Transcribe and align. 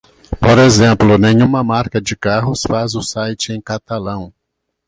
Por 0.39 0.57
exemplo, 0.57 1.15
nenhuma 1.19 1.63
marca 1.63 2.01
de 2.01 2.15
carros 2.15 2.63
faz 2.63 2.95
o 2.95 3.03
site 3.03 3.51
em 3.53 3.61
catalão. 3.61 4.33